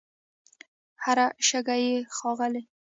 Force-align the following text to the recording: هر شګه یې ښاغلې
هر 1.03 1.17
شګه 1.47 1.75
یې 1.85 1.95
ښاغلې 2.15 2.61